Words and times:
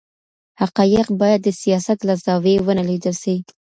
حقایق 0.61 1.07
باید 1.21 1.41
د 1.43 1.49
سیاست 1.61 1.99
له 2.07 2.13
زاویې 2.23 2.57
ونه 2.61 2.83
لیدل 2.89 3.15
سي. 3.23 3.35